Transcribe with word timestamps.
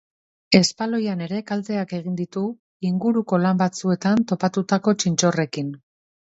Espaloian 0.59 1.21
ere 1.25 1.41
kalteak 1.51 1.93
egin 1.99 2.17
ditu, 2.23 2.45
inguruko 2.91 3.41
lan 3.45 3.61
batzuetan 3.63 4.27
topatutako 4.35 4.99
txintxorrekin. 5.01 5.73